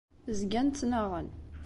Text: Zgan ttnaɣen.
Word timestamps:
Zgan 0.37 0.67
ttnaɣen. 0.69 1.27